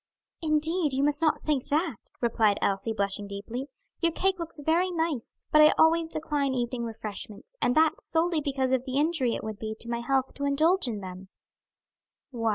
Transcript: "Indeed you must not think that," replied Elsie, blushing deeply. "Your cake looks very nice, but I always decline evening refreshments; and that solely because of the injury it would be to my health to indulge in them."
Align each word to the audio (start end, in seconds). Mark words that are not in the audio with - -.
"Indeed 0.41 0.93
you 0.93 1.03
must 1.03 1.21
not 1.21 1.43
think 1.43 1.67
that," 1.67 1.97
replied 2.21 2.57
Elsie, 2.59 2.91
blushing 2.91 3.27
deeply. 3.27 3.67
"Your 3.99 4.11
cake 4.11 4.39
looks 4.39 4.59
very 4.59 4.89
nice, 4.89 5.37
but 5.51 5.61
I 5.61 5.75
always 5.77 6.09
decline 6.09 6.55
evening 6.55 6.85
refreshments; 6.85 7.55
and 7.61 7.75
that 7.75 8.01
solely 8.01 8.41
because 8.41 8.71
of 8.71 8.85
the 8.85 8.97
injury 8.97 9.35
it 9.35 9.43
would 9.43 9.59
be 9.59 9.75
to 9.79 9.89
my 9.91 9.99
health 9.99 10.33
to 10.33 10.45
indulge 10.45 10.87
in 10.87 11.01
them." 11.01 11.29